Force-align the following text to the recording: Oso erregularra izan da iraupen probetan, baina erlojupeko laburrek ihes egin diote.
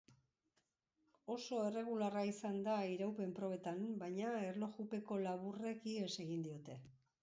Oso 1.33 1.59
erregularra 1.65 2.25
izan 2.31 2.59
da 2.69 2.79
iraupen 2.95 3.37
probetan, 3.43 3.87
baina 4.03 4.35
erlojupeko 4.51 5.23
laburrek 5.29 5.91
ihes 5.97 6.13
egin 6.29 6.47
diote. 6.53 6.85